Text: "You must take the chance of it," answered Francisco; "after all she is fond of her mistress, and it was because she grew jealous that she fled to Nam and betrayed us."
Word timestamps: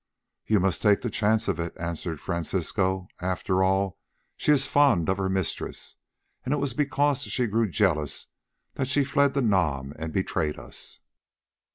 "You 0.47 0.59
must 0.59 0.81
take 0.81 1.01
the 1.01 1.11
chance 1.11 1.47
of 1.47 1.59
it," 1.59 1.75
answered 1.77 2.19
Francisco; 2.19 3.07
"after 3.19 3.63
all 3.63 3.99
she 4.35 4.51
is 4.51 4.65
fond 4.65 5.09
of 5.09 5.19
her 5.19 5.29
mistress, 5.29 5.95
and 6.43 6.55
it 6.55 6.57
was 6.57 6.73
because 6.73 7.21
she 7.21 7.45
grew 7.45 7.69
jealous 7.69 8.25
that 8.73 8.87
she 8.87 9.03
fled 9.03 9.35
to 9.35 9.41
Nam 9.41 9.93
and 9.99 10.11
betrayed 10.11 10.57
us." 10.57 11.01